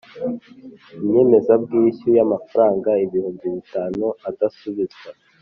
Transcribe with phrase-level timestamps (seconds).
[1.03, 5.09] inyemezabwishyu y’amafaranga ibihumbi bitanu adasubizwa;